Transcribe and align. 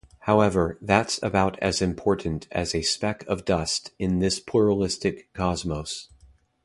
However, 0.21 0.79
that's 0.81 1.21
about 1.21 1.59
as 1.59 1.79
important 1.79 2.47
as 2.51 2.73
a 2.73 2.81
speck 2.81 3.23
of 3.27 3.45
dust 3.45 3.91
in 3.99 4.17
this 4.17 4.39
pluralistic 4.39 5.31
cosmos. 5.33 6.09